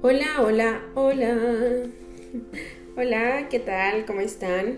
Hola, 0.00 0.42
hola, 0.42 0.80
hola. 0.94 1.36
Hola, 2.96 3.48
¿qué 3.50 3.58
tal? 3.58 4.06
¿Cómo 4.06 4.20
están? 4.20 4.76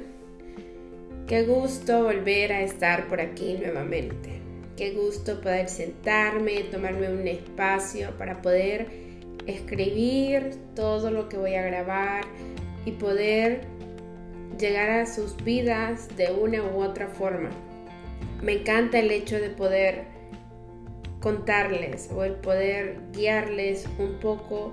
Qué 1.26 1.42
gusto 1.42 2.04
volver 2.04 2.54
a 2.54 2.62
estar 2.62 3.06
por 3.06 3.20
aquí 3.20 3.58
nuevamente. 3.60 4.40
Qué 4.78 4.92
gusto 4.92 5.42
poder 5.42 5.68
sentarme, 5.68 6.62
tomarme 6.70 7.12
un 7.12 7.28
espacio 7.28 8.16
para 8.16 8.40
poder 8.40 8.86
escribir 9.46 10.56
todo 10.74 11.10
lo 11.10 11.28
que 11.28 11.36
voy 11.36 11.54
a 11.54 11.66
grabar 11.66 12.24
y 12.86 12.92
poder 12.92 13.60
llegar 14.58 14.88
a 14.88 15.04
sus 15.04 15.36
vidas 15.44 16.08
de 16.16 16.32
una 16.32 16.62
u 16.62 16.82
otra 16.82 17.08
forma. 17.08 17.50
Me 18.42 18.52
encanta 18.52 18.98
el 18.98 19.10
hecho 19.10 19.38
de 19.38 19.50
poder 19.50 20.04
contarles 21.20 22.08
o 22.10 22.24
el 22.24 22.36
poder 22.36 23.00
guiarles 23.12 23.86
un 23.98 24.18
poco 24.18 24.72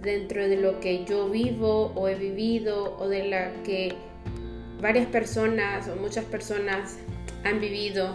dentro 0.00 0.48
de 0.48 0.56
lo 0.56 0.80
que 0.80 1.04
yo 1.04 1.28
vivo 1.28 1.92
o 1.94 2.08
he 2.08 2.14
vivido 2.14 2.96
o 2.98 3.08
de 3.08 3.28
la 3.28 3.52
que 3.64 3.94
varias 4.80 5.06
personas 5.06 5.88
o 5.88 5.96
muchas 5.96 6.24
personas 6.24 6.98
han 7.44 7.60
vivido 7.60 8.12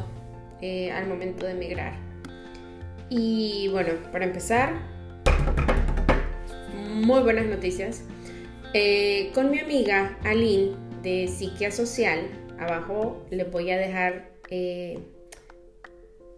eh, 0.61 0.91
al 0.91 1.07
momento 1.07 1.45
de 1.45 1.53
emigrar. 1.53 1.93
Y 3.09 3.67
bueno, 3.71 3.93
para 4.11 4.25
empezar, 4.25 4.73
muy 6.93 7.21
buenas 7.21 7.45
noticias. 7.45 8.03
Eh, 8.73 9.31
con 9.33 9.51
mi 9.51 9.59
amiga 9.59 10.17
Aline 10.23 10.75
de 11.01 11.27
Psiquia 11.27 11.71
Social, 11.71 12.27
abajo 12.59 13.25
les 13.31 13.49
voy 13.51 13.71
a 13.71 13.77
dejar 13.77 14.31
eh, 14.49 14.99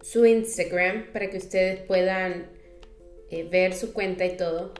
su 0.02 0.24
Instagram 0.24 1.12
para 1.12 1.30
que 1.30 1.36
ustedes 1.36 1.80
puedan 1.82 2.46
ver 3.50 3.74
su 3.74 3.92
cuenta 3.92 4.24
y 4.24 4.36
todo. 4.36 4.72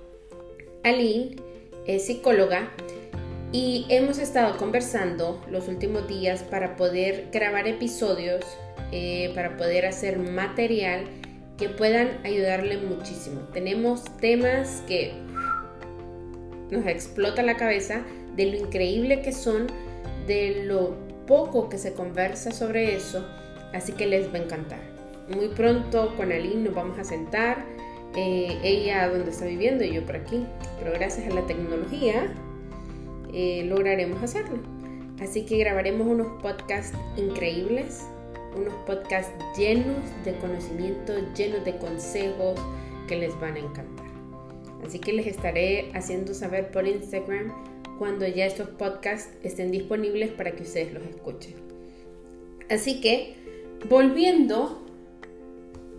Aline 0.85 1.37
es 1.87 2.07
psicóloga 2.07 2.69
y 3.53 3.87
hemos 3.89 4.19
estado 4.19 4.59
conversando 4.59 5.43
los 5.51 5.67
últimos 5.67 6.07
días 6.07 6.43
para 6.43 6.77
poder 6.77 7.29
grabar 7.33 7.67
episodios, 7.67 8.45
eh, 8.93 9.33
para 9.35 9.57
poder 9.57 9.87
hacer 9.87 10.19
material 10.19 11.05
que 11.57 11.71
puedan 11.71 12.19
ayudarle 12.25 12.77
muchísimo. 12.77 13.41
Tenemos 13.55 14.05
temas 14.19 14.83
que 14.87 15.15
nos 16.71 16.87
explota 16.87 17.43
la 17.43 17.57
cabeza 17.57 18.03
de 18.37 18.47
lo 18.47 18.59
increíble 18.59 19.23
que 19.23 19.33
son, 19.33 19.69
de 20.27 20.65
lo 20.67 20.97
poco 21.27 21.71
que 21.71 21.79
se 21.79 21.95
conversa 21.95 22.51
sobre 22.51 22.95
eso, 22.95 23.27
así 23.73 23.93
que 23.93 24.07
les 24.07 24.29
va 24.29 24.39
a 24.39 24.43
encantar. 24.43 24.81
Muy 25.35 25.49
pronto 25.49 26.15
con 26.17 26.31
Aline 26.31 26.65
nos 26.65 26.75
vamos 26.75 26.99
a 26.99 27.05
sentar 27.05 27.74
eh, 28.17 28.59
ella 28.63 29.09
donde 29.09 29.31
está 29.31 29.47
viviendo 29.47 29.85
y 29.85 29.93
yo 29.93 30.05
por 30.05 30.17
aquí. 30.17 30.47
Pero 30.79 30.93
gracias 30.93 31.31
a 31.31 31.35
la 31.35 31.47
tecnología 31.47 32.33
eh, 33.33 33.65
lograremos 33.67 34.23
hacerlo. 34.23 34.59
Así 35.21 35.45
que 35.47 35.59
grabaremos 35.59 36.07
unos 36.07 36.43
podcasts 36.43 36.97
increíbles, 37.17 38.03
unos 38.57 38.75
podcasts 38.87 39.33
llenos 39.57 39.97
de 40.25 40.35
conocimiento, 40.37 41.15
llenos 41.35 41.65
de 41.65 41.77
consejos 41.77 42.61
que 43.09 43.17
les 43.17 43.39
van 43.41 43.55
a 43.57 43.61
encantar. 43.61 44.07
Así 44.87 44.99
que 44.99 45.13
les 45.13 45.27
estaré 45.27 45.91
haciendo 45.95 46.35
saber 46.35 46.71
por 46.71 46.87
Instagram 46.87 47.53
cuando 47.99 48.27
ya 48.27 48.47
estos 48.47 48.69
podcasts 48.71 49.33
estén 49.43 49.71
disponibles 49.71 50.31
para 50.31 50.53
que 50.53 50.63
ustedes 50.63 50.93
los 50.93 51.05
escuchen. 51.05 51.55
Así 52.69 53.01
que, 53.01 53.37
volviendo 53.89 54.83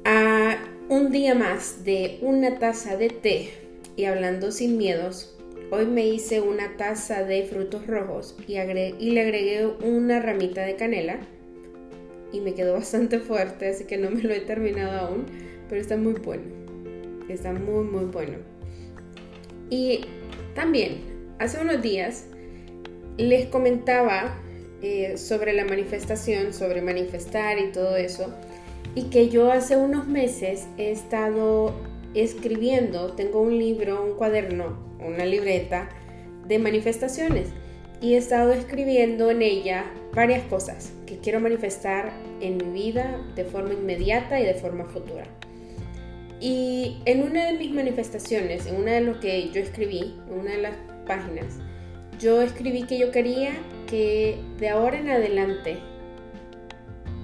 a 0.04 0.55
un 0.88 1.12
día 1.12 1.34
más 1.34 1.84
de 1.84 2.20
una 2.22 2.60
taza 2.60 2.96
de 2.96 3.10
té 3.10 3.50
y 3.96 4.06
hablando 4.06 4.52
sin 4.52 4.78
miedos, 4.78 5.36
hoy 5.72 5.88
me 5.88 6.06
hice 6.06 6.42
una 6.42 6.78
taza 6.78 7.24
de 7.24 7.44
frutos 7.44 7.88
rojos 7.88 8.36
y, 8.48 8.54
le 8.54 9.22
agregué 9.22 9.66
una 9.66 10.20
ramita 10.20 10.62
de 10.62 10.76
canela 10.76 11.20
y 12.32 12.40
me 12.40 12.54
quedó 12.54 12.74
bastante 12.76 13.20
fuerte, 13.20 13.70
así 13.70 13.86
que 13.86 13.98
no 13.98 14.12
me 14.12 14.22
lo 14.22 14.34
he 14.34 14.42
terminado 14.42 15.08
aún, 15.08 15.26
pero 15.70 15.82
está 15.82 15.98
muy 15.98 16.14
bueno. 16.14 16.44
Está 17.30 17.52
muy, 17.52 17.84
muy 17.86 18.06
bueno. 18.06 18.38
Y 19.72 20.02
también, 20.54 21.00
hace 21.40 21.60
unos 21.60 21.82
días 21.82 22.28
les 23.18 23.48
comentaba 23.48 24.40
eh, 24.84 25.18
sobre 25.18 25.54
la 25.54 25.66
manifestación, 25.66 26.54
sobre 26.54 26.84
manifestar 26.84 27.58
y 27.58 27.72
todo 27.72 27.96
eso 27.96 28.32
y 28.96 29.04
que 29.04 29.30
yo 29.30 29.52
hace 29.52 29.76
unos 29.76 30.08
meses 30.08 30.68
he 30.78 30.92
estado 30.92 31.74
escribiendo, 32.14 33.12
tengo 33.12 33.42
un 33.42 33.58
libro, 33.60 34.04
un 34.04 34.16
cuaderno, 34.16 34.78
una 35.06 35.26
libreta 35.26 35.90
de 36.48 36.60
manifestaciones 36.60 37.50
y 38.02 38.14
he 38.14 38.18
estado 38.18 38.54
escribiendo 38.54 39.30
en 39.30 39.42
ella 39.42 39.86
varias 40.14 40.44
cosas 40.44 40.94
que 41.06 41.18
quiero 41.18 41.42
manifestar 41.42 42.14
en 42.40 42.58
mi 42.58 42.82
vida 42.84 43.22
de 43.36 43.44
forma 43.44 43.74
inmediata 43.74 44.40
y 44.40 44.46
de 44.46 44.54
forma 44.54 44.86
futura. 44.86 45.26
Y 46.40 46.98
en 47.06 47.24
una 47.24 47.46
de 47.46 47.58
mis 47.58 47.72
manifestaciones, 47.72 48.66
en 48.68 48.76
una 48.76 48.94
de 48.94 49.02
lo 49.02 49.20
que 49.20 49.50
yo 49.50 49.62
escribí, 49.62 50.16
en 50.28 50.40
una 50.40 50.52
de 50.52 50.62
las 50.62 50.76
páginas, 51.06 51.60
yo 52.20 52.42
escribí 52.42 52.84
que 52.84 52.98
yo 52.98 53.12
quería 53.12 53.52
que 53.88 54.38
de 54.60 54.70
ahora 54.70 55.00
en 55.00 55.10
adelante 55.10 55.78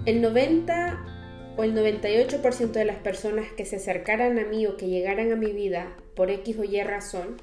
el 0.05 0.21
90 0.21 1.10
o 1.57 1.63
el 1.63 1.75
98% 1.75 2.71
de 2.71 2.85
las 2.85 2.97
personas 2.97 3.51
que 3.55 3.65
se 3.65 3.77
acercaran 3.77 4.39
a 4.39 4.45
mí 4.45 4.65
o 4.67 4.77
que 4.77 4.87
llegaran 4.87 5.31
a 5.31 5.35
mi 5.35 5.51
vida 5.51 5.95
por 6.15 6.29
X 6.29 6.57
o 6.59 6.63
Y 6.63 6.81
razón 6.81 7.37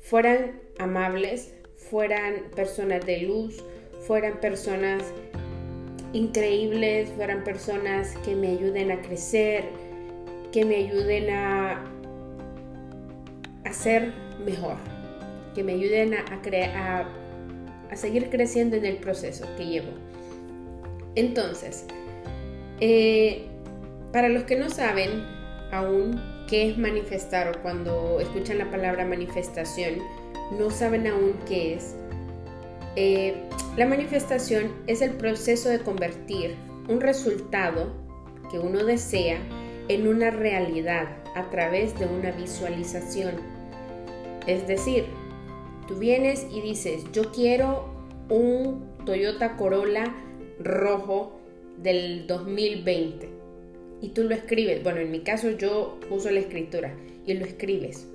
fueran 0.00 0.60
amables, 0.78 1.54
fueran 1.76 2.50
personas 2.54 3.04
de 3.06 3.22
luz, 3.22 3.64
fueran 4.06 4.38
personas 4.40 5.02
increíbles, 6.12 7.10
fueran 7.16 7.42
personas 7.42 8.14
que 8.24 8.34
me 8.34 8.48
ayuden 8.48 8.92
a 8.92 9.00
crecer, 9.00 9.64
que 10.52 10.64
me 10.64 10.76
ayuden 10.76 11.30
a, 11.30 11.84
a 13.64 13.72
ser 13.72 14.12
mejor, 14.44 14.76
que 15.54 15.64
me 15.64 15.72
ayuden 15.72 16.14
a, 16.14 16.24
a, 16.76 17.08
a 17.90 17.96
seguir 17.96 18.30
creciendo 18.30 18.76
en 18.76 18.84
el 18.84 18.98
proceso 18.98 19.46
que 19.56 19.64
llevo. 19.64 19.92
Entonces, 21.16 21.86
eh, 22.86 23.46
para 24.12 24.28
los 24.28 24.44
que 24.44 24.56
no 24.56 24.68
saben 24.68 25.24
aún 25.72 26.20
qué 26.46 26.68
es 26.68 26.76
manifestar 26.76 27.48
o 27.48 27.62
cuando 27.62 28.20
escuchan 28.20 28.58
la 28.58 28.70
palabra 28.70 29.06
manifestación, 29.06 29.94
no 30.58 30.70
saben 30.70 31.06
aún 31.06 31.32
qué 31.48 31.76
es. 31.76 31.96
Eh, 32.96 33.36
la 33.78 33.86
manifestación 33.86 34.70
es 34.86 35.00
el 35.00 35.12
proceso 35.12 35.70
de 35.70 35.78
convertir 35.78 36.56
un 36.86 37.00
resultado 37.00 37.90
que 38.50 38.58
uno 38.58 38.84
desea 38.84 39.38
en 39.88 40.06
una 40.06 40.30
realidad 40.30 41.08
a 41.34 41.48
través 41.48 41.98
de 41.98 42.04
una 42.04 42.32
visualización. 42.32 43.36
Es 44.46 44.66
decir, 44.66 45.06
tú 45.88 45.94
vienes 45.94 46.46
y 46.52 46.60
dices, 46.60 47.04
yo 47.12 47.32
quiero 47.32 47.88
un 48.28 48.94
Toyota 49.06 49.56
Corolla 49.56 50.14
rojo 50.60 51.40
del 51.82 52.26
2020 52.26 53.28
y 54.00 54.08
tú 54.10 54.24
lo 54.24 54.34
escribes, 54.34 54.82
bueno, 54.82 55.00
en 55.00 55.10
mi 55.10 55.20
caso 55.20 55.50
yo 55.50 55.98
uso 56.10 56.30
la 56.30 56.40
escritura 56.40 56.94
y 57.26 57.34
lo 57.34 57.44
escribes 57.44 58.06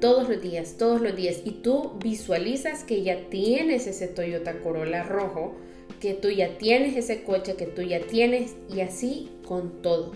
todos 0.00 0.28
los 0.28 0.42
días, 0.42 0.76
todos 0.78 1.00
los 1.00 1.16
días. 1.16 1.40
Y 1.44 1.52
tú 1.52 1.92
visualizas 2.02 2.84
que 2.84 3.02
ya 3.02 3.28
tienes 3.28 3.86
ese 3.86 4.08
Toyota 4.08 4.60
Corolla 4.60 5.02
rojo, 5.02 5.56
que 6.00 6.14
tú 6.14 6.30
ya 6.30 6.58
tienes 6.58 6.96
ese 6.96 7.22
coche, 7.22 7.56
que 7.56 7.66
tú 7.66 7.82
ya 7.82 8.00
tienes 8.00 8.54
y 8.72 8.80
así 8.80 9.30
con 9.46 9.82
todo, 9.82 10.12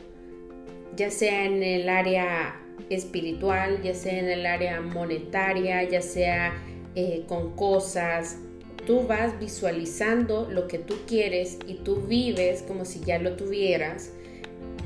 ya 0.96 1.10
sea 1.10 1.46
en 1.46 1.62
el 1.62 1.88
área 1.88 2.60
espiritual, 2.90 3.82
ya 3.82 3.94
sea 3.94 4.18
en 4.18 4.28
el 4.28 4.46
área 4.46 4.80
monetaria, 4.80 5.82
ya 5.88 6.02
sea 6.02 6.52
eh, 6.94 7.24
con 7.26 7.56
cosas, 7.56 8.38
tú 8.86 9.06
vas 9.06 9.38
visualizando 9.38 10.48
lo 10.50 10.68
que 10.68 10.78
tú 10.78 10.94
quieres 11.06 11.58
y 11.66 11.74
tú 11.74 11.96
vives 11.96 12.62
como 12.62 12.84
si 12.84 13.00
ya 13.00 13.18
lo 13.18 13.36
tuvieras 13.36 14.10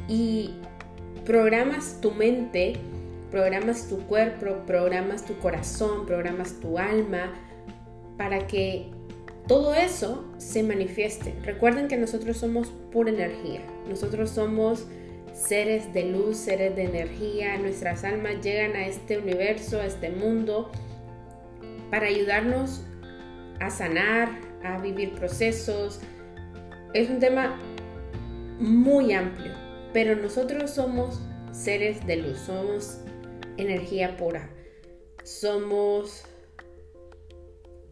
y 0.09 0.51
programas 1.25 2.01
tu 2.01 2.11
mente, 2.11 2.75
programas 3.31 3.89
tu 3.89 3.99
cuerpo, 4.07 4.65
programas 4.67 5.25
tu 5.25 5.39
corazón, 5.39 6.07
programas 6.07 6.61
tu 6.61 6.79
alma 6.79 7.33
para 8.17 8.47
que 8.47 8.91
todo 9.47 9.75
eso 9.75 10.25
se 10.39 10.63
manifieste. 10.63 11.35
Recuerden 11.43 11.89
que 11.89 11.97
nosotros 11.97 12.39
somos 12.39 12.69
pura 12.93 13.11
energía, 13.11 13.61
nosotros 13.89 14.31
somos 14.31 14.87
seres 15.33 15.93
de 15.93 16.05
luz, 16.05 16.37
seres 16.37 16.77
de 16.77 16.85
energía, 16.85 17.59
nuestras 17.59 18.05
almas 18.05 18.41
llegan 18.43 18.77
a 18.77 18.87
este 18.87 19.19
universo, 19.19 19.81
a 19.81 19.87
este 19.87 20.11
mundo, 20.11 20.71
para 21.91 22.07
ayudarnos 22.07 22.85
a 23.61 23.71
sanar, 23.71 24.29
a 24.63 24.79
vivir 24.79 25.15
procesos. 25.15 26.01
Es 26.93 27.11
un 27.11 27.19
tema 27.19 27.59
muy 28.59 29.13
amplio, 29.13 29.53
pero 29.93 30.17
nosotros 30.17 30.71
somos 30.71 31.21
seres 31.53 32.07
de 32.07 32.17
luz, 32.17 32.39
somos 32.39 32.99
energía 33.57 34.17
pura. 34.17 34.51
Somos 35.23 36.25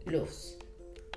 luz. 0.04 0.58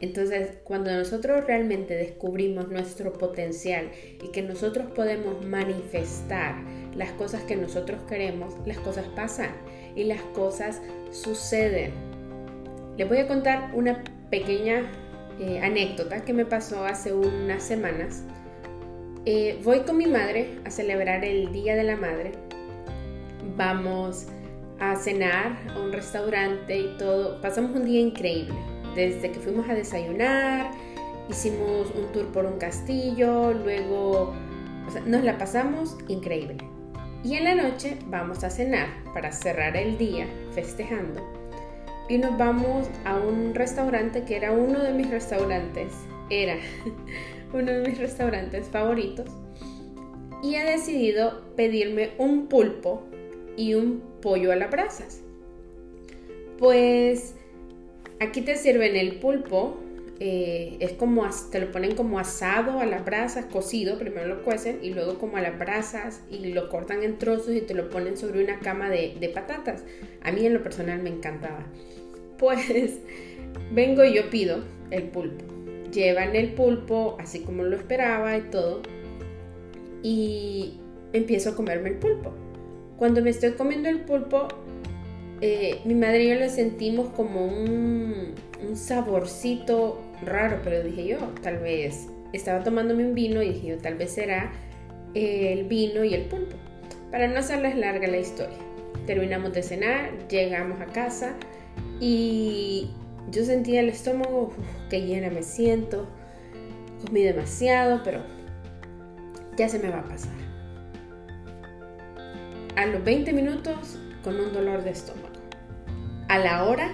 Entonces, 0.02 0.58
cuando 0.64 0.92
nosotros 0.92 1.46
realmente 1.46 1.96
descubrimos 1.96 2.70
nuestro 2.70 3.14
potencial 3.14 3.92
y 4.22 4.28
que 4.32 4.42
nosotros 4.42 4.92
podemos 4.92 5.46
manifestar 5.46 6.56
las 6.96 7.12
cosas 7.14 7.44
que 7.44 7.56
nosotros 7.56 8.02
queremos, 8.08 8.54
las 8.66 8.78
cosas 8.80 9.06
pasan 9.16 9.52
y 9.96 10.04
las 10.04 10.22
cosas 10.34 10.82
suceden. 11.12 12.15
Les 12.98 13.08
voy 13.08 13.18
a 13.18 13.28
contar 13.28 13.72
una 13.74 14.04
pequeña 14.30 14.84
eh, 15.40 15.60
anécdota 15.62 16.24
que 16.24 16.34
me 16.34 16.46
pasó 16.46 16.86
hace 16.86 17.14
unas 17.14 17.62
semanas. 17.62 18.24
Eh, 19.26 19.60
voy 19.64 19.82
con 19.82 19.98
mi 19.98 20.08
madre 20.08 20.60
a 20.66 20.72
celebrar 20.72 21.26
el 21.26 21.52
Día 21.52 21.76
de 21.76 21.84
la 21.84 21.98
Madre. 21.98 22.32
Vamos 23.58 24.28
a 24.80 24.96
cenar 24.96 25.58
a 25.76 25.80
un 25.80 25.92
restaurante 25.92 26.78
y 26.78 26.98
todo. 26.98 27.42
Pasamos 27.42 27.76
un 27.76 27.86
día 27.86 28.00
increíble 28.00 28.56
desde 28.96 29.30
que 29.32 29.40
fuimos 29.40 29.70
a 29.70 29.74
desayunar, 29.74 30.72
hicimos 31.30 31.92
un 31.96 32.12
tour 32.14 32.28
por 32.32 32.46
un 32.46 32.58
castillo, 32.58 33.52
luego 33.54 34.34
nos 35.06 35.24
la 35.24 35.38
pasamos 35.38 35.98
increíble. 36.08 36.58
Y 37.24 37.36
en 37.36 37.44
la 37.44 37.56
noche 37.56 37.98
vamos 38.08 38.44
a 38.44 38.50
cenar 38.50 38.88
para 39.14 39.32
cerrar 39.32 39.76
el 39.76 39.98
día 39.98 40.28
festejando. 40.54 41.35
Y 42.08 42.18
nos 42.18 42.38
vamos 42.38 42.88
a 43.04 43.16
un 43.16 43.56
restaurante 43.56 44.24
que 44.24 44.36
era 44.36 44.52
uno 44.52 44.80
de 44.84 44.94
mis 44.94 45.10
restaurantes, 45.10 45.94
era 46.30 46.58
uno 47.54 47.72
de 47.72 47.88
mis 47.88 47.98
restaurantes 47.98 48.68
favoritos. 48.68 49.30
Y 50.44 50.56
he 50.56 50.64
decidido 50.64 51.42
pedirme 51.56 52.12
un 52.18 52.48
pulpo 52.48 53.04
y 53.58 53.74
un 53.74 54.04
pollo 54.22 54.52
a 54.52 54.56
las 54.56 54.70
brasas. 54.70 55.22
Pues 56.60 57.36
Aquí 58.20 58.42
te 58.42 58.56
sirven 58.56 58.96
el 58.96 59.20
pulpo, 59.20 59.78
eh, 60.20 60.78
es 60.80 60.94
como, 60.94 61.28
te 61.52 61.60
lo 61.60 61.72
ponen 61.72 61.96
como 61.96 62.20
asado 62.20 62.80
a 62.80 62.86
las 62.86 63.04
brasas, 63.04 63.46
cocido, 63.46 63.98
primero 63.98 64.28
lo 64.28 64.44
cuecen 64.44 64.80
y 64.82 64.94
luego 64.94 65.18
como 65.20 65.38
a 65.38 65.42
las 65.42 65.60
brasas 65.60 66.22
y 66.32 66.54
lo 66.54 66.70
cortan 66.70 67.04
en 67.04 67.18
trozos 67.18 67.54
y 67.54 67.62
te 67.62 67.74
lo 67.74 67.90
ponen 67.90 68.16
sobre 68.16 68.44
una 68.44 68.60
cama 68.60 68.90
de, 68.90 69.32
patatas. 69.34 69.84
A 70.24 70.32
mí 70.32 70.46
en 70.46 70.54
lo 70.54 70.64
personal 70.64 71.02
me 71.02 71.10
encantaba. 71.10 71.66
Pues 72.38 73.00
vengo 73.72 74.04
y 74.04 74.14
yo 74.14 74.30
pido 74.30 74.62
el 74.92 75.04
pulpo. 75.04 75.46
Llevan 75.94 76.36
el 76.36 76.52
pulpo 76.52 77.16
así 77.18 77.40
como 77.40 77.64
lo 77.64 77.78
esperaba 77.78 78.38
y 78.38 78.42
todo. 78.42 78.82
Y 80.04 80.82
empiezo 81.14 81.52
a 81.52 81.56
comerme 81.56 81.92
el 81.92 81.96
pulpo. 81.96 82.34
Cuando 82.98 83.22
me 83.22 83.30
estoy 83.30 83.52
comiendo 83.52 83.88
el 83.88 84.02
pulpo, 84.02 84.50
eh, 85.42 85.82
mi 85.84 85.96
madre 85.96 86.24
y 86.24 86.30
yo 86.30 86.36
le 86.36 86.50
sentimos 86.50 87.10
como 87.10 87.46
un, 87.46 88.34
saborcito 88.74 90.02
raro, 90.24 90.60
pero 90.64 90.84
dije 90.84 91.06
yo, 91.08 91.18
tal 91.42 91.58
vez 91.58 92.08
estaba 92.34 92.64
tomándome 92.64 93.06
un 93.06 93.16
vino 93.16 93.42
y 93.42 93.50
dije 93.54 93.68
yo, 93.68 93.78
tal 93.78 93.96
vez 93.96 94.12
será 94.12 94.52
el 95.14 95.66
vino 95.66 96.04
y 96.04 96.14
el 96.14 96.26
pulpo. 96.26 96.56
Para 97.12 97.28
no 97.28 97.40
hacerles 97.40 97.76
larga 97.76 98.08
la 98.08 98.18
historia, 98.18 98.58
terminamos 99.06 99.54
de 99.54 99.64
cenar, 99.64 100.28
llegamos 100.28 100.82
a 100.82 100.86
casa 100.86 101.34
y 102.00 102.90
yo 103.32 103.46
sentía 103.46 103.80
el 103.80 103.90
estómago 103.90 104.54
que 104.90 105.02
llena 105.02 105.30
me 105.30 105.44
siento, 105.44 106.08
comí 107.06 107.24
demasiado, 107.24 108.02
pero 108.04 108.22
ya 109.58 109.70
se 109.70 109.80
me 109.80 109.90
va 109.90 110.00
a 110.00 110.04
pasar. 110.04 110.34
A 112.76 112.86
los 112.88 113.04
20 113.04 113.32
minutos 113.32 113.98
con 114.24 114.40
un 114.40 114.52
dolor 114.52 114.84
de 114.84 114.92
estómago 114.92 115.36
a 116.28 116.40
la 116.40 116.66
hora, 116.66 116.92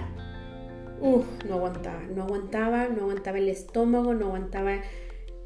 no 1.01 1.55
aguantaba, 1.55 2.01
no 2.15 2.23
aguantaba, 2.23 2.87
no 2.87 3.03
aguantaba 3.03 3.37
el 3.39 3.49
estómago, 3.49 4.13
no 4.13 4.27
aguantaba 4.27 4.81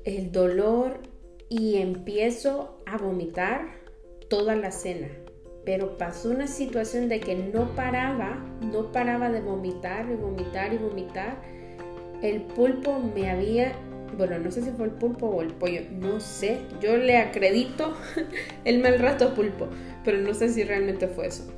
el 0.03 0.31
dolor 0.31 0.99
y 1.49 1.77
empiezo 1.77 2.81
a 2.85 2.97
vomitar 2.97 3.67
toda 4.29 4.55
la 4.55 4.71
cena. 4.71 5.07
Pero 5.65 5.97
pasó 5.97 6.29
una 6.29 6.47
situación 6.47 7.09
de 7.09 7.19
que 7.19 7.35
no 7.35 7.73
paraba, 7.75 8.37
no 8.61 8.91
paraba 8.91 9.29
de 9.29 9.41
vomitar 9.41 10.07
y 10.11 10.15
vomitar 10.15 10.73
y 10.73 10.77
vomitar. 10.77 11.41
El 12.21 12.41
pulpo 12.41 12.99
me 12.99 13.29
había, 13.29 13.73
bueno, 14.17 14.37
no 14.37 14.51
sé 14.51 14.61
si 14.61 14.71
fue 14.71 14.85
el 14.85 14.91
pulpo 14.91 15.27
o 15.27 15.41
el 15.41 15.53
pollo, 15.53 15.81
no 15.99 16.19
sé. 16.19 16.59
Yo 16.81 16.97
le 16.97 17.17
acredito 17.17 17.95
el 18.65 18.79
mal 18.79 18.99
rato 18.99 19.33
pulpo, 19.33 19.67
pero 20.03 20.19
no 20.19 20.33
sé 20.33 20.49
si 20.49 20.63
realmente 20.63 21.07
fue 21.07 21.27
eso. 21.27 21.51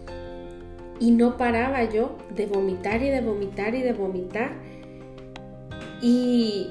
Y 0.99 1.11
no 1.11 1.37
paraba 1.37 1.83
yo 1.83 2.17
de 2.35 2.45
vomitar 2.45 3.01
y 3.01 3.09
de 3.09 3.21
vomitar 3.21 3.75
y 3.75 3.81
de 3.81 3.93
vomitar. 3.93 4.51
Y 6.01 6.69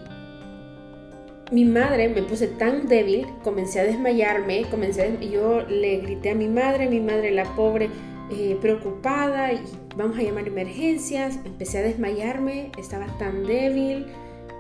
mi 1.53 1.65
madre 1.65 2.09
me 2.09 2.23
puse 2.23 2.49
tan 2.49 2.89
débil, 2.89 3.27
comencé 3.45 3.81
a 3.81 3.85
desmayarme, 3.85 4.65
comencé 4.71 5.17
yo 5.31 5.61
le 5.63 5.99
grité 5.99 6.31
a 6.31 6.35
mi 6.35 6.49
madre, 6.49 6.89
mi 6.89 7.01
madre 7.01 7.31
la 7.31 7.45
pobre 7.55 7.89
eh, 8.31 8.59
preocupada 8.61 9.53
vamos 9.97 10.19
a 10.19 10.23
llamar 10.23 10.47
emergencias, 10.47 11.39
empecé 11.45 11.79
a 11.79 11.83
desmayarme, 11.83 12.71
estaba 12.77 13.07
tan 13.19 13.45
débil, 13.45 14.07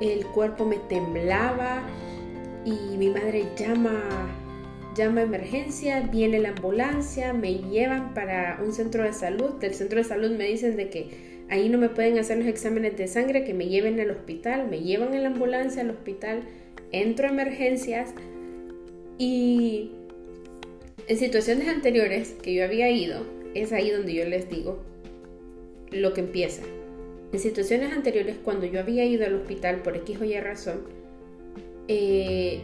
el 0.00 0.24
cuerpo 0.26 0.64
me 0.64 0.76
temblaba 0.76 1.82
y 2.64 2.96
mi 2.96 3.10
madre 3.10 3.46
llama 3.56 3.92
llama 4.96 5.22
emergencia, 5.22 6.00
viene 6.00 6.38
la 6.38 6.50
ambulancia, 6.50 7.32
me 7.32 7.54
llevan 7.54 8.14
para 8.14 8.60
un 8.64 8.72
centro 8.72 9.04
de 9.04 9.12
salud. 9.12 9.50
Del 9.60 9.74
centro 9.74 9.98
de 9.98 10.04
salud 10.04 10.30
me 10.32 10.44
dicen 10.44 10.76
de 10.76 10.88
que 10.88 11.44
ahí 11.48 11.68
no 11.68 11.78
me 11.78 11.88
pueden 11.88 12.18
hacer 12.18 12.38
los 12.38 12.46
exámenes 12.46 12.96
de 12.96 13.06
sangre, 13.06 13.44
que 13.44 13.54
me 13.54 13.68
lleven 13.68 14.00
al 14.00 14.10
hospital, 14.10 14.68
me 14.68 14.80
llevan 14.80 15.14
en 15.14 15.22
la 15.22 15.28
ambulancia 15.28 15.82
al 15.82 15.90
hospital, 15.90 16.42
entro 16.92 17.28
a 17.28 17.30
emergencias 17.30 18.14
y 19.18 19.92
en 21.08 21.18
situaciones 21.18 21.68
anteriores 21.68 22.34
que 22.42 22.54
yo 22.54 22.64
había 22.64 22.90
ido, 22.90 23.24
es 23.54 23.72
ahí 23.72 23.90
donde 23.90 24.14
yo 24.14 24.24
les 24.24 24.50
digo 24.50 24.82
lo 25.90 26.12
que 26.12 26.20
empieza. 26.20 26.62
En 27.32 27.38
situaciones 27.38 27.92
anteriores, 27.92 28.36
cuando 28.42 28.66
yo 28.66 28.80
había 28.80 29.04
ido 29.04 29.26
al 29.26 29.34
hospital 29.34 29.82
por 29.82 29.96
X 29.96 30.20
o 30.20 30.24
Y 30.24 30.38
razón, 30.40 30.82
eh, 31.88 32.60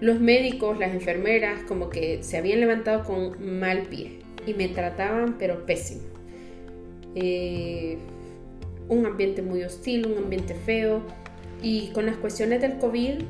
los 0.00 0.20
médicos, 0.20 0.78
las 0.78 0.92
enfermeras, 0.92 1.62
como 1.64 1.90
que 1.90 2.22
se 2.22 2.36
habían 2.36 2.60
levantado 2.60 3.04
con 3.04 3.58
mal 3.58 3.82
pie 3.82 4.20
y 4.46 4.54
me 4.54 4.68
trataban 4.68 5.36
pero 5.38 5.66
pésimo. 5.66 6.02
Eh, 7.14 7.98
un 8.88 9.06
ambiente 9.06 9.42
muy 9.42 9.62
hostil, 9.62 10.06
un 10.06 10.18
ambiente 10.18 10.54
feo 10.54 11.02
y 11.62 11.88
con 11.88 12.06
las 12.06 12.16
cuestiones 12.16 12.60
del 12.60 12.78
COVID, 12.78 13.22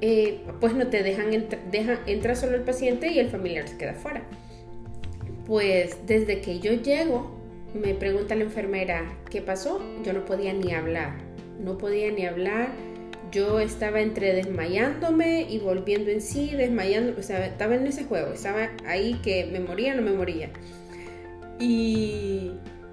eh, 0.00 0.40
pues 0.60 0.74
no 0.74 0.88
te 0.88 1.02
dejan, 1.02 1.30
deja, 1.70 2.00
entra 2.06 2.34
solo 2.34 2.56
el 2.56 2.62
paciente 2.62 3.10
y 3.10 3.18
el 3.18 3.28
familiar 3.28 3.68
se 3.68 3.76
queda 3.76 3.94
fuera. 3.94 4.22
Pues 5.46 5.98
desde 6.06 6.40
que 6.40 6.58
yo 6.58 6.72
llego, 6.72 7.36
me 7.74 7.94
pregunta 7.94 8.34
la 8.34 8.44
enfermera, 8.44 9.16
¿qué 9.30 9.42
pasó? 9.42 9.80
Yo 10.02 10.12
no 10.12 10.24
podía 10.24 10.52
ni 10.52 10.72
hablar, 10.72 11.18
no 11.60 11.78
podía 11.78 12.10
ni 12.10 12.26
hablar 12.26 12.68
yo 13.30 13.60
estaba 13.60 14.00
entre 14.00 14.34
desmayándome 14.34 15.42
y 15.48 15.58
volviendo 15.58 16.10
en 16.10 16.20
sí, 16.20 16.50
desmayando, 16.56 17.18
o 17.18 17.22
sea, 17.22 17.46
estaba 17.46 17.74
en 17.74 17.86
ese 17.86 18.04
juego, 18.04 18.32
estaba 18.32 18.70
ahí 18.86 19.14
que 19.22 19.46
me 19.46 19.60
moría 19.60 19.92
o 19.92 19.96
no 19.96 20.02
me 20.02 20.12
moría. 20.12 20.50
Y 21.58 22.52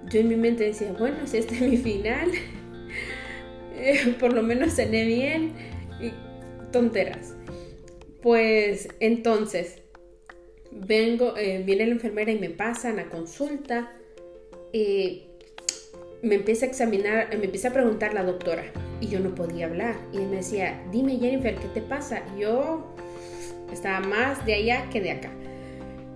yo 0.10 0.20
en 0.20 0.28
mi 0.28 0.36
mente 0.36 0.66
decía, 0.66 0.94
bueno, 0.98 1.18
si 1.26 1.38
este 1.38 1.56
es 1.56 1.62
mi 1.62 1.78
final, 1.78 2.32
eh, 3.76 4.16
por 4.20 4.34
lo 4.34 4.44
menos 4.44 4.74
cené 4.74 5.06
bien 5.06 5.54
y 6.02 6.12
tonteras. 6.72 7.36
Pues 8.22 8.88
entonces, 9.00 9.82
vengo, 10.72 11.36
eh, 11.38 11.62
viene 11.66 11.86
la 11.86 11.94
enfermera 11.94 12.32
y 12.32 12.40
me 12.40 12.50
pasan 12.50 13.00
a 13.00 13.10
consulta. 13.10 13.92
y 14.72 15.28
me 16.24 16.36
empieza 16.36 16.66
a 16.66 16.70
examinar, 16.70 17.38
me 17.38 17.46
empieza 17.46 17.68
a 17.68 17.74
preguntar 17.74 18.14
la 18.14 18.24
doctora, 18.24 18.64
y 19.04 19.08
yo 19.10 19.20
no 19.20 19.36
podía 19.36 19.66
hablar. 19.66 19.96
Y 20.14 20.18
él 20.18 20.30
me 20.30 20.38
decía, 20.38 20.82
dime 20.92 21.18
Jennifer, 21.18 21.56
¿qué 21.56 21.68
te 21.68 21.82
pasa? 21.82 22.22
Yo 22.40 22.88
estaba 23.72 24.00
más 24.00 24.46
de 24.46 24.54
allá 24.54 24.90
que 24.90 25.02
de 25.02 25.12
acá. 25.12 25.30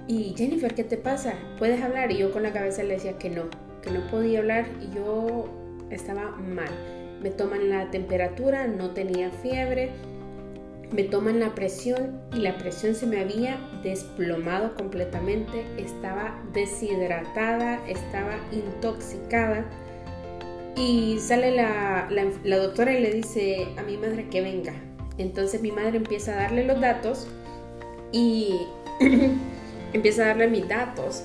Y 0.07 0.33
Jennifer, 0.37 0.73
¿qué 0.73 0.85
te 0.85 0.95
pasa? 0.95 1.33
¿Puedes 1.59 1.83
hablar? 1.83 2.11
Y 2.13 2.17
yo 2.17 2.31
con 2.31 2.43
la 2.43 2.53
cabeza 2.53 2.83
le 2.83 2.93
decía 2.93 3.17
que 3.17 3.29
no, 3.29 3.43
que 3.81 3.91
no 3.91 4.07
podía 4.07 4.39
hablar 4.39 4.67
y 4.81 4.95
yo 4.95 5.49
estaba 5.89 6.31
mal. 6.31 6.69
Me 7.21 7.29
toman 7.29 7.69
la 7.69 7.91
temperatura, 7.91 8.67
no 8.67 8.91
tenía 8.91 9.31
fiebre, 9.31 9.89
me 10.89 11.03
toman 11.03 11.41
la 11.41 11.53
presión 11.55 12.21
y 12.33 12.37
la 12.37 12.57
presión 12.57 12.95
se 12.95 13.05
me 13.05 13.19
había 13.19 13.57
desplomado 13.83 14.75
completamente, 14.75 15.65
estaba 15.77 16.41
deshidratada, 16.53 17.85
estaba 17.85 18.37
intoxicada 18.53 19.65
y 20.77 21.17
sale 21.19 21.55
la, 21.55 22.07
doctora 22.43 22.93
y 22.93 23.01
le 23.01 23.11
dice 23.11 23.67
a 23.77 23.81
mi 23.81 23.97
madre 23.97 24.27
que 24.29 24.41
venga. 24.41 24.73
Entonces 25.17 25.61
mi 25.61 25.71
madre 25.71 25.97
empieza 25.97 26.33
a 26.33 26.43
darle 26.43 26.63
los 26.65 26.79
datos 26.79 27.27
y 28.11 28.59
empieza 29.93 30.23
a 30.23 30.27
darle 30.27 30.47
mis 30.47 30.67
datos. 30.67 31.23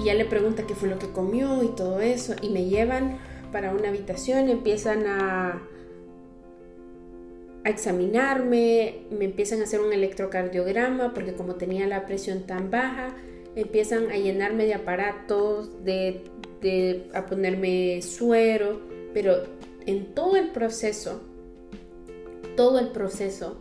y 0.00 0.06
ya 0.06 0.14
le 0.14 0.24
pregunta 0.24 0.66
qué 0.66 0.74
fue 0.74 0.88
lo 0.88 0.98
que 0.98 1.10
comió 1.10 1.62
y 1.62 1.68
todo 1.68 2.00
eso. 2.00 2.34
Y 2.42 2.50
me 2.50 2.64
llevan 2.64 3.18
para 3.52 3.72
una 3.72 3.88
habitación 3.88 4.48
empiezan 4.48 5.06
a, 5.06 5.62
a 7.64 7.70
examinarme, 7.70 9.06
me 9.10 9.24
empiezan 9.24 9.60
a 9.60 9.64
hacer 9.64 9.80
un 9.80 9.92
electrocardiograma 9.92 11.14
porque 11.14 11.32
como 11.34 11.54
tenía 11.54 11.86
la 11.86 12.04
presión 12.04 12.42
tan 12.42 12.70
baja, 12.70 13.14
empiezan 13.56 14.10
a 14.10 14.16
llenarme 14.16 14.66
de 14.66 14.74
aparatos, 14.74 15.82
de, 15.84 16.22
de 16.60 17.08
a 17.14 17.26
ponerme 17.26 18.00
suero, 18.02 18.80
pero 19.12 19.44
en 19.86 20.14
todo 20.14 20.36
el 20.36 20.48
proceso, 20.48 21.22
todo 22.56 22.78
el 22.78 22.88
proceso 22.88 23.56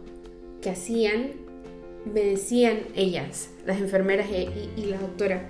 que 0.61 0.69
hacían, 0.69 1.31
me 2.13 2.21
decían 2.21 2.79
ellas, 2.95 3.49
las 3.65 3.79
enfermeras 3.79 4.27
y, 4.29 4.85
la 4.85 4.99
doctora, 4.99 5.49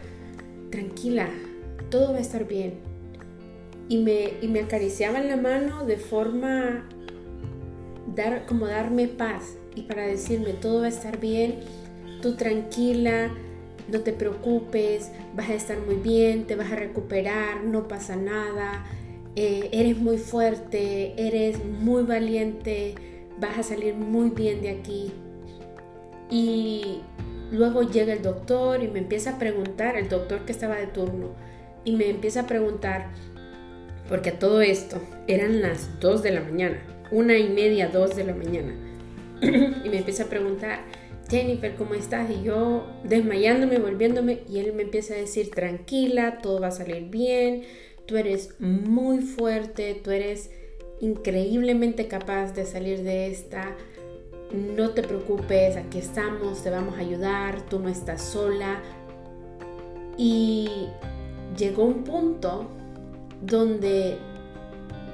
tranquila, 0.69 1.27
todo 1.89 2.11
va 2.11 2.19
a 2.19 2.21
estar 2.21 2.47
bien. 2.47 2.75
Y 3.89 3.97
me, 3.97 4.33
y 4.41 4.47
me 4.47 4.61
acariciaban 4.61 5.27
la 5.27 5.37
mano 5.37 5.85
de 5.85 5.97
forma 5.97 6.87
dar, 8.15 8.45
como 8.45 8.67
darme 8.67 9.07
paz 9.07 9.57
y 9.75 9.83
para 9.83 10.05
decirme 10.05 10.53
todo 10.53 10.79
va 10.79 10.85
a 10.85 10.89
estar 10.89 11.19
bien, 11.19 11.59
tú 12.21 12.35
tranquila, 12.35 13.31
no 13.88 14.00
te 14.01 14.13
preocupes, 14.13 15.12
vas 15.36 15.50
a 15.50 15.54
estar 15.54 15.77
muy 15.80 15.96
bien, 15.96 16.46
te 16.46 16.56
vas 16.56 16.72
a 16.72 16.75
recuperar, 16.75 17.63
no 17.63 17.88
pasa 17.88 18.15
nada, 18.15 18.86
eh, 19.36 19.70
eres 19.72 19.98
muy 19.98 20.18
fuerte, 20.18 21.13
eres 21.18 21.63
muy 21.63 22.04
valiente, 22.04 22.96
vas 23.39 23.58
a 23.58 23.63
salir 23.63 23.96
muy 23.96 24.30
bien 24.30 24.62
de 24.62 24.70
aquí. 24.70 25.12
Y 26.30 27.01
luego 27.51 27.84
llega 27.84 28.13
el 28.13 28.22
doctor 28.22 28.84
y 28.84 28.88
me 28.88 29.00
empieza 29.00 29.32
a 29.32 29.39
preguntar, 29.39 29.98
el 29.98 30.10
doctor 30.10 30.46
que 30.46 30.51
estaba 30.51 30.75
de 30.77 30.88
turno, 30.88 31.30
y 31.84 31.96
me 31.96 32.10
empieza 32.10 32.42
a 32.42 32.48
preguntar, 32.48 33.08
porque 34.10 34.32
a 34.32 34.39
todo 34.39 34.62
esto 34.62 35.00
eran 35.27 35.62
las 35.62 36.00
2 36.00 36.24
de 36.24 36.32
la 36.32 36.42
mañana, 36.42 36.82
una 37.12 37.38
y 37.38 37.50
media, 37.50 37.89
2 37.89 38.15
de 38.15 38.24
la 38.24 38.34
mañana, 38.34 38.74
y 39.42 39.89
me 39.89 39.98
empieza 39.98 40.24
a 40.24 40.27
preguntar, 40.27 40.80
Jennifer, 41.29 41.75
¿cómo 41.75 41.96
estás? 41.96 42.29
Y 42.29 42.44
yo 42.44 42.86
desmayándome, 43.03 43.79
volviéndome, 43.79 44.44
y 44.48 44.60
él 44.60 44.74
me 44.74 44.84
empieza 44.84 45.15
a 45.15 45.17
decir, 45.17 45.50
tranquila, 45.50 46.39
todo 46.41 46.60
va 46.60 46.67
a 46.67 46.72
salir 46.72 47.10
bien, 47.10 47.63
tú 48.05 48.17
eres 48.17 48.55
muy 48.60 49.22
fuerte, 49.22 50.00
tú 50.03 50.12
eres 50.12 50.51
increíblemente 51.01 52.08
capaz 52.08 52.53
de 52.53 52.65
salir 52.65 53.01
de 53.01 53.32
esta. 53.32 53.75
No 54.53 54.91
te 54.91 55.01
preocupes, 55.01 55.75
aquí 55.75 55.98
estamos, 55.98 56.63
te 56.63 56.70
vamos 56.70 56.96
a 56.96 57.00
ayudar, 57.00 57.63
tú 57.63 57.79
no 57.79 57.89
estás 57.89 58.22
sola. 58.22 58.82
Y 60.17 60.88
llegó 61.58 61.86
un 61.86 62.03
punto 62.03 62.70
donde 63.41 64.17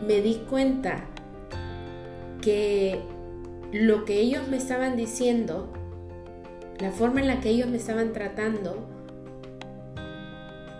me 0.06 0.22
di 0.22 0.44
cuenta 0.50 1.06
que 2.42 3.00
lo 3.72 4.04
que 4.04 4.20
ellos 4.20 4.48
me 4.50 4.58
estaban 4.58 4.98
diciendo, 4.98 5.72
la 6.82 6.92
forma 6.92 7.22
en 7.22 7.28
la 7.28 7.40
que 7.40 7.50
ellos 7.50 7.70
me 7.70 7.78
estaban 7.78 8.12
tratando, 8.12 8.88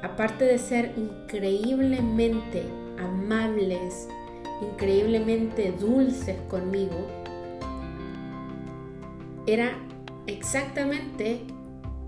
aparte 0.02 0.46
de 0.46 0.58
ser 0.58 0.94
increíblemente 0.98 2.64
amables, 2.98 4.08
increíblemente 4.62 5.72
dulces 5.80 6.38
conmigo, 6.50 7.08
era 9.46 9.74
exactamente 10.26 11.42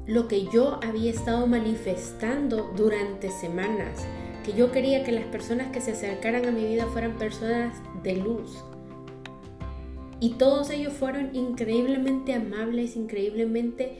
lo 0.07 0.27
que 0.27 0.45
yo 0.47 0.79
había 0.83 1.11
estado 1.11 1.45
manifestando 1.45 2.73
durante 2.75 3.29
semanas, 3.29 4.05
que 4.43 4.53
yo 4.53 4.71
quería 4.71 5.03
que 5.03 5.11
las 5.11 5.25
personas 5.25 5.71
que 5.71 5.81
se 5.81 5.91
acercaran 5.91 6.45
a 6.45 6.51
mi 6.51 6.65
vida 6.65 6.87
fueran 6.87 7.13
personas 7.17 7.75
de 8.01 8.17
luz. 8.17 8.63
Y 10.23 10.35
todos 10.35 10.69
ellos 10.69 10.93
fueron 10.93 11.35
increíblemente 11.35 12.33
amables, 12.33 12.95
increíblemente 12.95 13.97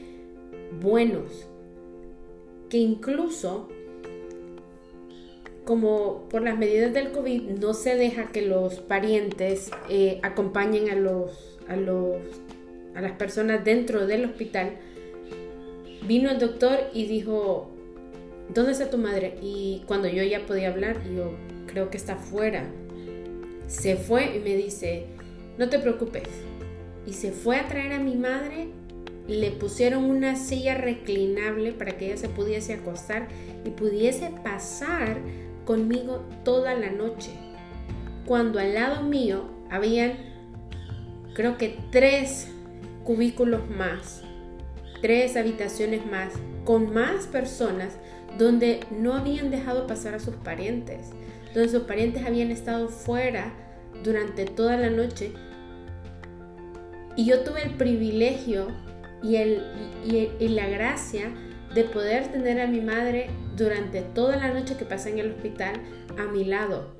buenos, 0.79 1.49
que 2.69 2.77
incluso 2.77 3.67
como 5.65 6.29
por 6.29 6.41
las 6.41 6.57
medidas 6.57 6.93
del 6.93 7.11
COVID 7.11 7.41
no 7.59 7.73
se 7.73 7.97
deja 7.97 8.27
que 8.27 8.41
los 8.41 8.75
parientes 8.75 9.69
eh, 9.89 10.21
acompañen 10.23 10.89
a, 10.91 10.95
los, 10.95 11.59
a, 11.67 11.75
los, 11.75 12.15
a 12.95 13.01
las 13.01 13.11
personas 13.17 13.65
dentro 13.65 14.07
del 14.07 14.23
hospital, 14.23 14.77
vino 16.07 16.31
el 16.31 16.39
doctor 16.39 16.79
y 16.93 17.05
dijo, 17.05 17.69
¿dónde 18.53 18.71
está 18.71 18.89
tu 18.89 18.97
madre? 18.97 19.35
Y 19.41 19.83
cuando 19.87 20.07
yo 20.07 20.23
ya 20.23 20.45
podía 20.45 20.69
hablar, 20.69 21.01
yo 21.13 21.33
creo 21.67 21.89
que 21.89 21.97
está 21.97 22.13
afuera. 22.13 22.65
Se 23.67 23.97
fue 23.97 24.37
y 24.37 24.39
me 24.39 24.55
dice, 24.55 25.07
no 25.57 25.69
te 25.69 25.79
preocupes. 25.79 26.29
Y 27.05 27.13
se 27.13 27.31
fue 27.31 27.57
a 27.57 27.67
traer 27.67 27.93
a 27.93 27.99
mi 27.99 28.15
madre, 28.15 28.69
le 29.27 29.51
pusieron 29.51 30.05
una 30.05 30.35
silla 30.35 30.75
reclinable 30.75 31.71
para 31.71 31.97
que 31.97 32.07
ella 32.07 32.17
se 32.17 32.29
pudiese 32.29 32.73
acostar 32.73 33.27
y 33.65 33.69
pudiese 33.69 34.31
pasar 34.43 35.17
conmigo 35.65 36.23
toda 36.43 36.73
la 36.73 36.89
noche, 36.89 37.31
cuando 38.25 38.59
al 38.59 38.73
lado 38.73 39.03
mío 39.03 39.49
habían 39.69 40.33
creo 41.33 41.57
que 41.57 41.79
tres 41.91 42.47
cubículos 43.03 43.69
más, 43.69 44.23
tres 45.01 45.35
habitaciones 45.35 46.05
más, 46.05 46.33
con 46.65 46.93
más 46.93 47.27
personas 47.27 47.97
donde 48.37 48.81
no 48.91 49.13
habían 49.13 49.51
dejado 49.51 49.87
pasar 49.87 50.15
a 50.15 50.19
sus 50.19 50.35
parientes, 50.35 51.09
donde 51.53 51.69
sus 51.69 51.83
parientes 51.83 52.25
habían 52.25 52.51
estado 52.51 52.89
fuera 52.89 53.53
durante 54.03 54.45
toda 54.45 54.77
la 54.77 54.89
noche. 54.89 55.31
Y 57.15 57.25
yo 57.25 57.41
tuve 57.41 57.63
el 57.63 57.75
privilegio 57.75 58.67
y, 59.21 59.37
el, 59.37 59.63
y 60.05 60.47
la 60.49 60.67
gracia 60.67 61.31
de 61.73 61.83
poder 61.83 62.31
tener 62.31 62.59
a 62.59 62.67
mi 62.67 62.81
madre 62.81 63.29
durante 63.55 64.01
toda 64.01 64.35
la 64.35 64.53
noche 64.53 64.75
que 64.77 64.85
pasé 64.85 65.11
en 65.11 65.19
el 65.19 65.31
hospital 65.31 65.75
a 66.17 66.31
mi 66.31 66.43
lado. 66.43 66.91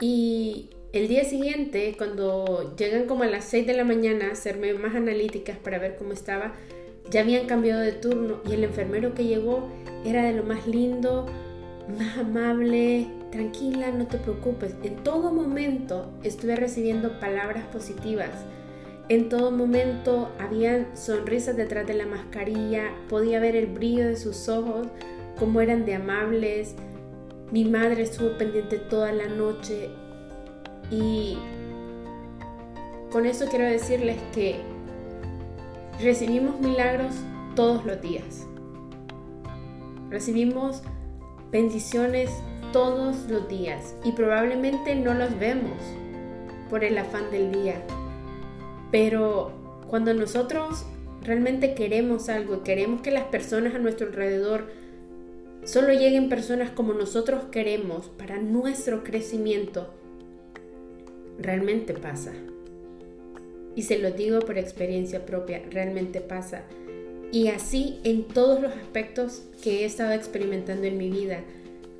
Y 0.00 0.70
el 0.92 1.08
día 1.08 1.24
siguiente, 1.24 1.94
cuando 1.96 2.74
llegan 2.76 3.06
como 3.06 3.22
a 3.22 3.26
las 3.26 3.44
6 3.46 3.66
de 3.66 3.74
la 3.74 3.84
mañana 3.84 4.28
a 4.28 4.32
hacerme 4.32 4.74
más 4.74 4.94
analíticas 4.94 5.56
para 5.58 5.78
ver 5.78 5.96
cómo 5.96 6.12
estaba, 6.12 6.54
ya 7.10 7.20
habían 7.20 7.46
cambiado 7.46 7.80
de 7.80 7.92
turno 7.92 8.40
y 8.48 8.52
el 8.52 8.64
enfermero 8.64 9.14
que 9.14 9.24
llegó 9.24 9.68
era 10.04 10.24
de 10.24 10.32
lo 10.32 10.42
más 10.42 10.66
lindo, 10.66 11.26
más 11.98 12.18
amable, 12.18 13.06
tranquila, 13.32 13.90
no 13.90 14.06
te 14.06 14.18
preocupes. 14.18 14.76
En 14.84 14.94
todo 15.02 15.32
momento 15.32 16.08
estuve 16.22 16.54
recibiendo 16.54 17.18
palabras 17.18 17.64
positivas 17.72 18.30
en 19.08 19.28
todo 19.28 19.50
momento 19.50 20.30
habían 20.38 20.96
sonrisas 20.96 21.56
detrás 21.56 21.86
de 21.86 21.94
la 21.94 22.06
mascarilla, 22.06 22.92
podía 23.08 23.40
ver 23.40 23.56
el 23.56 23.66
brillo 23.66 24.06
de 24.06 24.16
sus 24.16 24.48
ojos, 24.48 24.86
como 25.38 25.60
eran 25.60 25.84
de 25.84 25.96
amables. 25.96 26.74
Mi 27.50 27.64
madre 27.64 28.04
estuvo 28.04 28.38
pendiente 28.38 28.78
toda 28.78 29.12
la 29.12 29.26
noche 29.26 29.90
y 30.90 31.36
con 33.10 33.26
eso 33.26 33.46
quiero 33.50 33.66
decirles 33.66 34.16
que 34.32 34.60
recibimos 36.00 36.58
milagros 36.60 37.14
todos 37.54 37.84
los 37.84 38.00
días. 38.00 38.46
Recibimos 40.08 40.82
bendiciones 41.50 42.30
todos 42.72 43.28
los 43.28 43.48
días 43.48 43.94
y 44.04 44.12
probablemente 44.12 44.94
no 44.94 45.14
los 45.14 45.38
vemos 45.38 45.78
por 46.70 46.84
el 46.84 46.98
afán 46.98 47.30
del 47.30 47.52
día 47.52 47.82
pero 48.92 49.50
cuando 49.88 50.14
nosotros 50.14 50.84
realmente 51.22 51.74
queremos 51.74 52.28
algo 52.28 52.56
y 52.56 52.60
queremos 52.60 53.00
que 53.00 53.10
las 53.10 53.24
personas 53.24 53.74
a 53.74 53.78
nuestro 53.78 54.06
alrededor 54.06 54.70
solo 55.64 55.92
lleguen 55.92 56.28
personas 56.28 56.70
como 56.70 56.92
nosotros 56.92 57.44
queremos 57.50 58.08
para 58.10 58.38
nuestro 58.38 59.02
crecimiento, 59.02 59.92
realmente 61.38 61.94
pasa. 61.94 62.32
Y 63.74 63.82
se 63.82 63.98
lo 63.98 64.10
digo 64.10 64.40
por 64.40 64.58
experiencia 64.58 65.24
propia, 65.24 65.62
realmente 65.70 66.20
pasa. 66.20 66.64
Y 67.32 67.48
así 67.48 67.98
en 68.04 68.24
todos 68.24 68.60
los 68.60 68.72
aspectos 68.72 69.44
que 69.62 69.80
he 69.80 69.84
estado 69.86 70.12
experimentando 70.12 70.86
en 70.86 70.98
mi 70.98 71.08
vida 71.08 71.42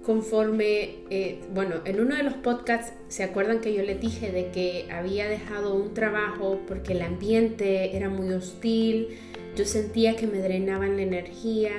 conforme, 0.04 0.96
eh, 1.10 1.40
bueno, 1.54 1.76
en 1.84 2.00
uno 2.00 2.16
de 2.16 2.24
los 2.24 2.34
podcasts, 2.34 2.92
¿se 3.08 3.22
acuerdan 3.22 3.60
que 3.60 3.72
yo 3.72 3.82
les 3.82 4.00
dije 4.00 4.32
de 4.32 4.50
que 4.50 4.88
había 4.90 5.28
dejado 5.28 5.74
un 5.74 5.94
trabajo 5.94 6.60
porque 6.66 6.92
el 6.92 7.02
ambiente 7.02 7.96
era 7.96 8.08
muy 8.08 8.32
hostil, 8.32 9.08
yo 9.56 9.64
sentía 9.64 10.16
que 10.16 10.26
me 10.26 10.38
drenaban 10.38 10.96
la 10.96 11.02
energía 11.02 11.72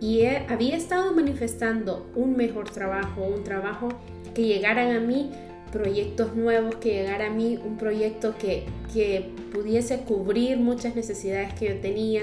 y 0.00 0.24
había 0.24 0.76
estado 0.76 1.12
manifestando 1.12 2.10
un 2.14 2.36
mejor 2.36 2.70
trabajo, 2.70 3.22
un 3.22 3.44
trabajo 3.44 3.88
que 4.34 4.44
llegaran 4.44 4.96
a 4.96 5.00
mí 5.00 5.30
proyectos 5.70 6.34
nuevos, 6.34 6.76
que 6.76 6.94
llegara 6.94 7.26
a 7.26 7.30
mí 7.30 7.58
un 7.62 7.76
proyecto 7.76 8.34
que, 8.38 8.64
que 8.92 9.30
pudiese 9.52 10.00
cubrir 10.00 10.56
muchas 10.56 10.96
necesidades 10.96 11.52
que 11.54 11.68
yo 11.68 11.80
tenía. 11.80 12.22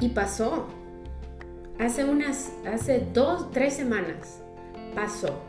Y 0.00 0.08
pasó, 0.08 0.68
hace 1.78 2.04
unas, 2.04 2.52
hace 2.66 3.06
dos, 3.12 3.50
tres 3.50 3.74
semanas 3.74 4.42
pasó 4.94 5.40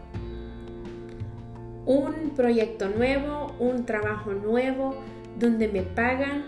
un 1.86 2.32
proyecto 2.36 2.90
nuevo, 2.90 3.56
un 3.60 3.86
trabajo 3.86 4.32
nuevo, 4.34 4.96
donde 5.40 5.68
me 5.68 5.82
pagan 5.82 6.46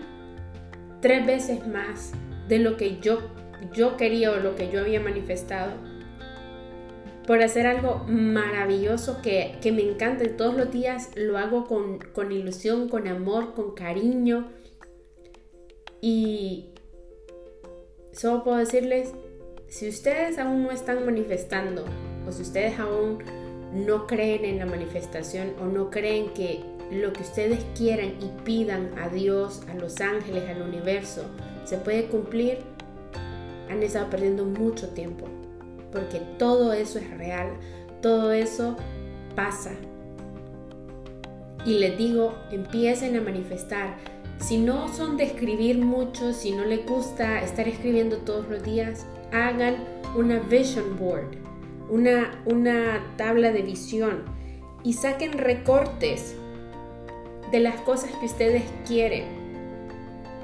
tres 1.00 1.26
veces 1.26 1.66
más 1.66 2.12
de 2.48 2.58
lo 2.58 2.76
que 2.76 3.00
yo, 3.00 3.18
yo 3.72 3.96
quería 3.96 4.30
o 4.30 4.36
lo 4.36 4.54
que 4.54 4.70
yo 4.70 4.80
había 4.80 5.00
manifestado 5.00 5.72
por 7.26 7.40
hacer 7.40 7.66
algo 7.66 8.04
maravilloso 8.08 9.20
que, 9.22 9.58
me 9.64 9.82
encanta 9.82 10.24
y 10.24 10.30
todos 10.30 10.54
los 10.56 10.70
días 10.70 11.10
lo 11.16 11.38
hago 11.38 11.66
con, 11.66 11.98
con 11.98 12.32
ilusión, 12.32 12.88
con 12.88 13.06
amor, 13.06 13.54
con 13.54 13.74
cariño. 13.74 14.50
Y 16.00 16.70
solo 18.12 18.42
puedo 18.42 18.56
decirles, 18.56 19.12
si 19.72 19.88
ustedes 19.88 20.38
aún 20.38 20.64
no 20.64 20.70
están 20.70 21.06
manifestando 21.06 21.86
o 22.28 22.30
si 22.30 22.42
ustedes 22.42 22.78
aún 22.78 23.20
no 23.72 24.06
creen 24.06 24.44
en 24.44 24.58
la 24.58 24.66
manifestación 24.66 25.54
o 25.62 25.64
no 25.64 25.88
creen 25.88 26.34
que 26.34 26.62
lo 26.90 27.14
que 27.14 27.22
ustedes 27.22 27.64
quieran 27.74 28.16
y 28.20 28.26
pidan 28.44 28.90
a 28.98 29.08
Dios, 29.08 29.62
a 29.70 29.74
los 29.74 29.98
ángeles, 30.02 30.46
al 30.50 30.60
universo, 30.60 31.24
se 31.64 31.78
puede 31.78 32.04
cumplir, 32.04 32.58
han 33.70 33.82
estado 33.82 34.10
perdiendo 34.10 34.44
mucho 34.44 34.90
tiempo. 34.90 35.24
Porque 35.90 36.20
todo 36.38 36.74
eso 36.74 36.98
es 36.98 37.10
real, 37.16 37.48
todo 38.02 38.30
eso 38.30 38.76
pasa. 39.34 39.72
Y 41.64 41.78
les 41.78 41.96
digo, 41.96 42.34
empiecen 42.50 43.16
a 43.16 43.22
manifestar. 43.22 43.96
Si 44.38 44.58
no 44.58 44.92
son 44.92 45.16
de 45.16 45.24
escribir 45.24 45.78
mucho, 45.78 46.34
si 46.34 46.52
no 46.52 46.66
les 46.66 46.84
gusta 46.84 47.40
estar 47.40 47.66
escribiendo 47.66 48.18
todos 48.18 48.46
los 48.50 48.62
días, 48.62 49.06
hagan 49.32 49.76
una 50.14 50.38
vision 50.38 50.96
board, 50.98 51.36
una, 51.88 52.42
una 52.46 53.02
tabla 53.16 53.50
de 53.50 53.62
visión 53.62 54.22
y 54.84 54.92
saquen 54.92 55.32
recortes 55.32 56.36
de 57.50 57.60
las 57.60 57.80
cosas 57.82 58.10
que 58.20 58.26
ustedes 58.26 58.62
quieren, 58.86 59.24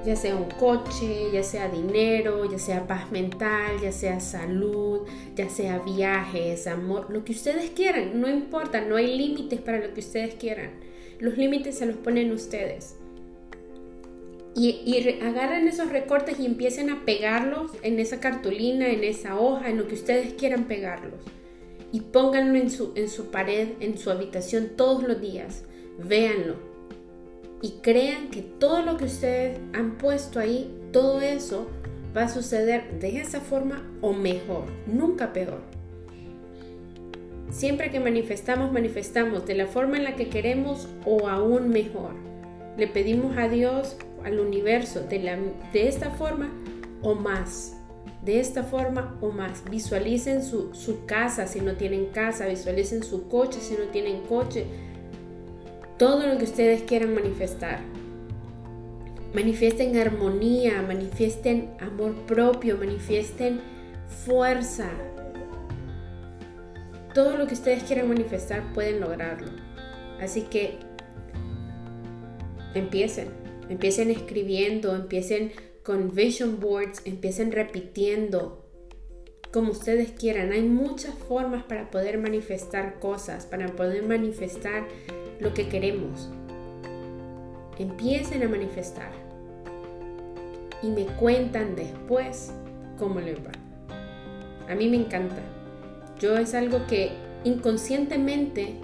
ya 0.05 0.17
sea 0.17 0.37
un 0.37 0.51
coche, 0.59 1.31
ya 1.33 1.43
sea 1.43 1.69
dinero, 1.69 2.51
ya 2.51 2.59
sea 2.59 2.87
paz 2.87 3.11
mental, 3.11 3.81
ya 3.83 3.93
sea 3.93 4.21
salud, 4.21 5.01
ya 5.35 5.49
sea 5.49 5.79
viajes, 5.81 6.67
amor, 6.67 7.07
lo 7.11 7.25
que 7.25 7.33
ustedes 7.33 7.71
quieran, 7.71 8.21
no 8.21 8.29
importa, 8.29 8.81
no 8.81 8.97
hay 8.97 9.17
límites 9.17 9.61
para 9.61 9.79
lo 9.79 9.93
que 9.95 10.01
ustedes 10.01 10.35
quieran. 10.35 10.71
Los 11.19 11.37
límites 11.37 11.79
se 11.79 11.87
los 11.87 11.97
ponen 11.97 12.31
ustedes 12.31 12.97
y, 14.59 15.21
agarren 15.23 15.69
esos 15.69 15.91
recortes 15.91 16.41
y 16.41 16.47
empiecen 16.47 16.91
a 16.91 17.05
pegarlos 17.05 17.71
en 17.83 18.01
esa 18.01 18.19
cartulina, 18.19 18.89
en 18.89 19.05
esa 19.05 19.39
hoja, 19.39 19.69
en 19.71 19.79
lo 19.79 19.87
que 19.87 19.95
ustedes 19.95 20.35
quieran 20.35 20.65
pegarlos. 20.65 21.21
Y 21.93 22.01
pónganlo 22.01 22.59
en 22.59 22.71
su, 22.71 22.93
en 22.97 23.09
su 23.09 23.31
pared, 23.31 23.69
en 23.81 23.97
su 23.99 24.11
habitación 24.11 24.71
todos 24.77 25.05
los 25.05 25.21
días. 25.21 25.63
Véanlo. 25.99 26.57
Y 27.63 27.81
crean 27.83 28.31
que 28.31 28.43
todo 28.43 28.83
lo 28.83 28.97
que 28.97 29.05
ustedes 29.05 29.59
han 29.73 29.97
puesto 29.97 30.41
ahí, 30.41 30.75
todo 30.93 31.21
eso 31.21 31.69
va 32.17 32.25
a 32.25 32.29
suceder 32.29 32.99
de 32.99 33.21
esa 33.21 33.41
forma 33.41 33.89
o 34.01 34.13
mejor, 34.13 34.65
nunca 34.87 35.33
peor. 35.33 35.61
Siempre 37.51 37.91
que 37.91 38.01
manifestamos, 38.01 38.73
manifestamos 38.73 39.47
de 39.47 39.55
la 39.55 39.67
forma 39.67 39.97
en 39.97 40.05
la 40.05 40.17
que 40.17 40.29
queremos 40.29 40.89
o 41.05 41.29
aún 41.29 41.71
mejor. 41.71 42.13
Le 42.77 42.87
pedimos 42.87 43.37
a 43.39 43.49
Dios 43.49 43.97
al 44.25 44.41
universo 44.41 45.01
de, 45.01 45.19
la, 45.21 45.39
de 45.73 45.89
esta 45.89 46.11
forma 46.11 46.51
o 47.03 47.15
más. 47.15 47.75
De 48.23 48.41
esta 48.41 48.65
forma 48.65 49.17
o 49.21 49.31
más. 49.31 49.65
Visualicen 49.71 50.43
su, 50.45 50.75
su 50.75 51.07
casa 51.07 51.47
si 51.47 51.61
no 51.61 51.75
tienen 51.75 52.07
casa, 52.07 52.47
visualicen 52.47 53.03
su 53.03 53.29
coche 53.29 53.61
si 53.61 53.75
no 53.75 53.85
tienen 53.91 54.23
coche. 54.23 54.67
Todo 55.99 56.27
lo 56.27 56.39
que 56.39 56.45
ustedes 56.45 56.83
quieran 56.83 57.15
manifestar. 57.15 57.81
Manifiesten 59.35 59.97
armonía, 59.99 60.83
manifiesten 60.83 61.71
amor 61.81 62.15
propio, 62.27 62.77
manifiesten 62.79 63.61
fuerza. 64.25 64.91
Todo 67.15 67.37
lo 67.37 67.47
que 67.47 67.55
ustedes 67.55 67.83
quieran 67.85 68.09
manifestar 68.09 68.73
pueden 68.73 69.01
lograrlo. 69.01 69.51
Así 70.21 70.43
que 70.43 70.79
empiecen. 72.75 73.48
Empiecen 73.69 74.11
escribiendo, 74.11 74.95
empiecen 74.95 75.53
con 75.83 76.15
vision 76.15 76.59
boards, 76.61 77.03
empiecen 77.05 77.53
repitiendo 77.53 78.65
como 79.53 79.73
ustedes 79.73 80.13
quieran. 80.13 80.53
Hay 80.53 80.63
muchas 80.63 81.15
formas 81.15 81.65
para 81.65 81.91
poder 81.91 82.19
manifestar 82.19 82.99
cosas, 82.99 83.47
para 83.47 83.69
poder 83.69 84.07
manifestar 84.07 84.87
lo 85.41 85.53
que 85.55 85.69
queremos. 85.69 86.31
Empiecen 87.79 88.43
a 88.43 88.49
manifestar 88.49 89.13
y 90.83 90.89
me 90.89 91.05
cuentan 91.05 91.77
después 91.77 92.53
cómo 92.99 93.21
les 93.21 93.39
va. 93.39 93.53
A 94.69 94.75
mí 94.75 94.89
me 94.89 94.97
encanta. 94.97 95.43
Yo 96.19 96.37
es 96.37 96.55
algo 96.55 96.87
que 96.87 97.13
inconscientemente 97.45 98.75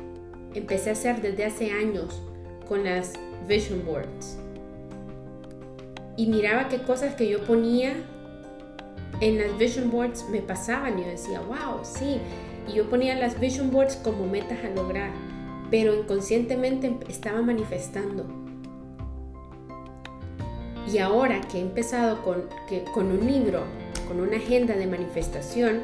empecé 0.54 0.90
a 0.90 0.92
hacer 0.92 1.20
desde 1.20 1.44
hace 1.44 1.72
años 1.72 2.22
con 2.68 2.84
las 2.84 3.14
vision 3.48 3.84
boards 3.84 4.38
y 6.16 6.26
miraba 6.26 6.68
qué 6.68 6.78
cosas 6.78 7.14
que 7.14 7.28
yo 7.28 7.40
ponía 7.44 7.94
en 9.20 9.38
las 9.38 9.56
vision 9.58 9.90
boards 9.90 10.28
me 10.30 10.40
pasaban 10.40 10.98
yo 10.98 11.06
decía, 11.06 11.40
wow, 11.40 11.80
sí. 11.82 12.18
Y 12.68 12.76
yo 12.76 12.88
ponía 12.88 13.14
las 13.14 13.38
vision 13.38 13.70
boards 13.70 13.96
como 13.96 14.26
metas 14.26 14.58
a 14.64 14.70
lograr, 14.70 15.10
pero 15.70 15.94
inconscientemente 15.94 16.96
estaba 17.08 17.42
manifestando. 17.42 18.26
Y 20.92 20.98
ahora 20.98 21.40
que 21.40 21.58
he 21.58 21.60
empezado 21.60 22.22
con, 22.22 22.44
que, 22.68 22.84
con 22.84 23.06
un 23.06 23.26
libro, 23.26 23.62
con 24.08 24.20
una 24.20 24.36
agenda 24.36 24.74
de 24.74 24.86
manifestación 24.86 25.80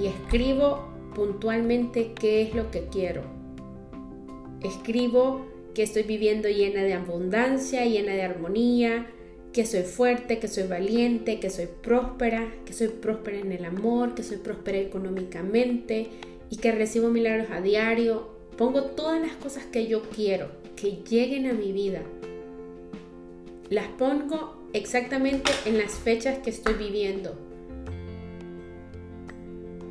y 0.00 0.06
escribo 0.06 0.88
puntualmente 1.14 2.12
qué 2.12 2.42
es 2.42 2.54
lo 2.54 2.70
que 2.70 2.86
quiero. 2.86 3.22
Escribo 4.62 5.46
que 5.74 5.82
estoy 5.82 6.02
viviendo 6.02 6.48
llena 6.48 6.82
de 6.82 6.94
abundancia, 6.94 7.84
llena 7.84 8.12
de 8.12 8.22
armonía, 8.22 9.06
que 9.52 9.66
soy 9.66 9.82
fuerte, 9.82 10.38
que 10.38 10.48
soy 10.48 10.66
valiente, 10.66 11.38
que 11.38 11.50
soy 11.50 11.66
próspera, 11.66 12.52
que 12.64 12.72
soy 12.72 12.88
próspera 12.88 13.38
en 13.38 13.52
el 13.52 13.64
amor, 13.64 14.14
que 14.14 14.22
soy 14.22 14.38
próspera 14.38 14.78
económicamente 14.78 16.08
y 16.50 16.56
que 16.56 16.72
recibo 16.72 17.08
milagros 17.08 17.48
a 17.50 17.60
diario. 17.60 18.30
Pongo 18.56 18.82
todas 18.84 19.20
las 19.20 19.32
cosas 19.36 19.64
que 19.66 19.86
yo 19.86 20.02
quiero 20.02 20.62
que 20.76 21.02
lleguen 21.08 21.46
a 21.46 21.52
mi 21.52 21.72
vida. 21.72 22.00
Las 23.70 23.86
pongo 23.88 24.68
exactamente 24.72 25.52
en 25.64 25.78
las 25.78 25.92
fechas 25.92 26.38
que 26.38 26.50
estoy 26.50 26.74
viviendo. 26.74 27.38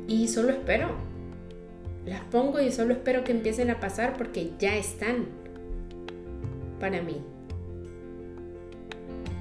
Y 0.06 0.28
solo 0.28 0.50
espero. 0.50 0.90
Las 2.04 2.20
pongo 2.24 2.60
y 2.60 2.70
solo 2.72 2.92
espero 2.92 3.24
que 3.24 3.32
empiecen 3.32 3.70
a 3.70 3.80
pasar 3.80 4.16
porque 4.16 4.50
ya 4.58 4.76
están 4.76 5.26
para 6.78 7.00
mí. 7.00 7.31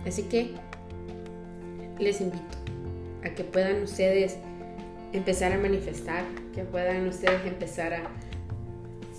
Así 0.06 0.24
que 0.24 0.52
les 2.00 2.22
invito 2.22 2.58
a 3.24 3.30
que 3.30 3.44
puedan 3.44 3.84
ustedes 3.84 4.38
empezar 5.14 5.52
a 5.52 5.58
manifestar, 5.58 6.24
que 6.54 6.64
puedan 6.64 7.08
ustedes 7.08 7.46
empezar 7.46 7.94
a 7.94 8.10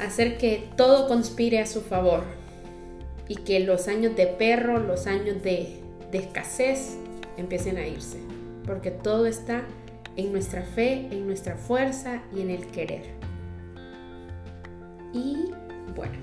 hacer 0.05 0.39
que 0.39 0.69
todo 0.77 1.07
conspire 1.07 1.61
a 1.61 1.67
su 1.67 1.81
favor 1.81 2.25
y 3.29 3.37
que 3.37 3.61
los 3.61 3.89
años 3.89 4.17
de 4.17 4.27
perro, 4.27 4.79
los 4.79 5.07
años 5.07 5.43
de, 5.43 5.81
escasez 6.13 6.99
empiecen 7.39 7.79
a 7.79 7.87
irse, 7.87 8.19
porque 8.67 8.91
todo 8.91 9.27
está 9.27 9.63
en 10.17 10.33
nuestra 10.33 10.63
fe, 10.63 11.09
en 11.11 11.27
nuestra 11.27 11.57
fuerza 11.57 12.23
y 12.37 12.43
en 12.43 12.51
el 12.51 12.67
querer. 12.67 13.05
Y 15.15 15.53
bueno, 15.95 16.19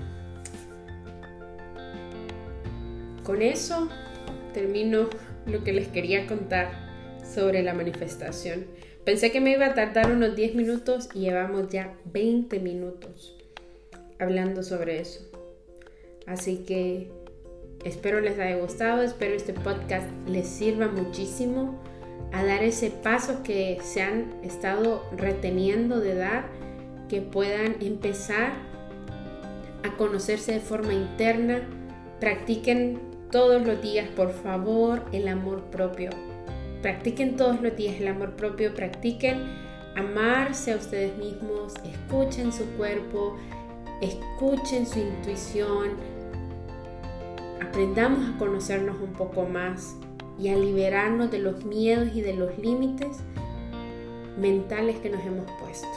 con 3.24 3.42
eso 3.42 3.88
termino 4.52 5.08
lo 5.46 5.64
que 5.64 5.72
les 5.72 5.88
quería 5.88 6.26
contar 6.26 6.70
sobre 7.24 7.62
la 7.62 7.74
manifestación. 7.74 8.66
Pensé 9.04 9.32
que 9.32 9.40
me 9.40 9.52
iba 9.52 9.66
a 9.66 9.74
tardar 9.74 10.10
unos 10.10 10.36
10 10.36 10.54
minutos 10.54 11.08
y 11.14 11.20
llevamos 11.20 11.68
ya 11.70 11.94
20 12.12 12.60
minutos 12.60 13.36
hablando 14.18 14.62
sobre 14.62 15.00
eso. 15.00 15.20
Así 16.26 16.58
que 16.58 17.10
espero 17.84 18.20
les 18.20 18.38
haya 18.38 18.56
gustado, 18.56 19.02
espero 19.02 19.34
este 19.34 19.54
podcast 19.54 20.06
les 20.28 20.46
sirva 20.46 20.88
muchísimo 20.88 21.80
a 22.32 22.44
dar 22.44 22.62
ese 22.62 22.90
paso 22.90 23.42
que 23.42 23.78
se 23.82 24.02
han 24.02 24.32
estado 24.44 25.02
reteniendo 25.16 25.98
de 25.98 26.14
dar, 26.14 26.44
que 27.08 27.20
puedan 27.20 27.76
empezar 27.80 28.52
a 29.82 29.96
conocerse 29.96 30.52
de 30.52 30.60
forma 30.60 30.92
interna, 30.92 31.62
practiquen 32.20 33.09
todos 33.30 33.64
los 33.66 33.80
días, 33.80 34.08
por 34.08 34.32
favor, 34.32 35.02
el 35.12 35.28
amor 35.28 35.62
propio. 35.64 36.10
practiquen 36.82 37.36
todos 37.36 37.60
los 37.60 37.76
días 37.76 38.00
el 38.00 38.08
amor 38.08 38.36
propio, 38.36 38.74
practiquen 38.74 39.42
amarse 39.96 40.72
a 40.72 40.76
ustedes 40.76 41.16
mismos, 41.18 41.74
escuchen 41.84 42.52
su 42.52 42.64
cuerpo, 42.76 43.36
escuchen 44.00 44.86
su 44.86 44.98
intuición, 44.98 45.90
aprendamos 47.62 48.28
a 48.28 48.38
conocernos 48.38 49.00
un 49.00 49.12
poco 49.12 49.44
más 49.44 49.94
y 50.38 50.48
a 50.48 50.56
liberarnos 50.56 51.30
de 51.30 51.38
los 51.38 51.64
miedos 51.66 52.08
y 52.14 52.22
de 52.22 52.32
los 52.32 52.56
límites 52.58 53.18
mentales 54.38 54.96
que 55.00 55.10
nos 55.10 55.24
hemos 55.24 55.46
puesto. 55.60 55.88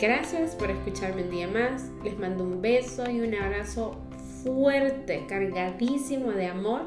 Gracias 0.00 0.54
por 0.54 0.70
escucharme 0.70 1.24
un 1.24 1.30
día 1.30 1.46
más. 1.46 1.90
Les 2.02 2.18
mando 2.18 2.42
un 2.42 2.62
beso 2.62 3.10
y 3.10 3.20
un 3.20 3.34
abrazo 3.34 3.98
fuerte, 4.42 5.26
cargadísimo 5.28 6.32
de 6.32 6.46
amor 6.46 6.82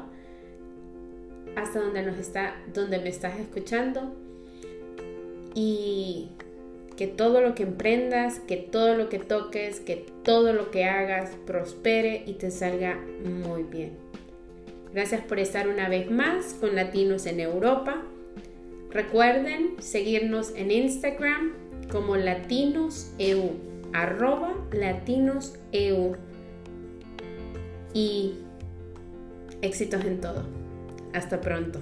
hasta 1.56 1.80
donde 1.80 2.02
nos 2.02 2.18
está 2.18 2.56
donde 2.72 2.98
me 2.98 3.08
estás 3.08 3.38
escuchando 3.38 4.12
y 5.54 6.30
que 6.96 7.06
todo 7.06 7.40
lo 7.40 7.54
que 7.54 7.64
emprendas, 7.64 8.40
que 8.40 8.56
todo 8.56 8.96
lo 8.96 9.08
que 9.08 9.18
toques, 9.18 9.80
que 9.80 10.04
todo 10.22 10.52
lo 10.52 10.70
que 10.70 10.84
hagas 10.84 11.30
prospere 11.46 12.22
y 12.26 12.34
te 12.34 12.50
salga 12.50 12.98
muy 13.24 13.64
bien. 13.64 13.92
Gracias 14.92 15.22
por 15.22 15.40
estar 15.40 15.68
una 15.68 15.88
vez 15.88 16.10
más 16.10 16.54
con 16.54 16.76
Latinos 16.76 17.26
en 17.26 17.40
Europa. 17.40 18.02
Recuerden 18.90 19.74
seguirnos 19.80 20.52
en 20.54 20.70
Instagram 20.70 21.52
como 21.90 22.16
latinoseu, 22.16 23.52
arroba 23.92 24.54
latinoseu. 24.72 26.16
Y 27.94 28.34
éxitos 29.62 30.04
en 30.04 30.20
todo. 30.20 30.42
Hasta 31.14 31.40
pronto. 31.40 31.78